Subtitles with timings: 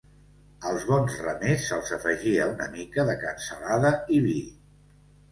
[0.67, 4.33] Als bons remers se'ls afegia una mica de cansalada i vi.